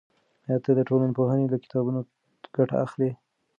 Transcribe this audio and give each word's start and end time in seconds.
آیا 0.47 0.57
ته 0.65 0.71
د 0.75 0.79
ټولنپوهنې 0.89 1.45
له 1.53 1.57
کتابونو 1.63 1.99
ګټه 2.55 2.75
اخلی؟ 2.85 3.11